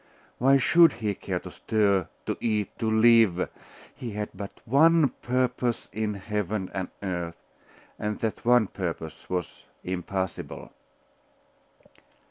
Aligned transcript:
Why 0.39 0.57
should 0.57 0.93
he 0.93 1.13
care 1.13 1.37
to 1.41 1.51
stir, 1.51 2.09
to 2.25 2.35
eat, 2.41 2.75
to 2.79 2.89
live? 2.89 3.47
He 3.93 4.13
had 4.13 4.29
but 4.33 4.49
one 4.65 5.09
purpose 5.21 5.89
in 5.93 6.15
heaven 6.15 6.71
and 6.73 6.89
earth: 7.03 7.37
and 7.99 8.17
that 8.21 8.43
one 8.43 8.65
purpose 8.65 9.29
was 9.29 9.61
impossible. 9.83 10.71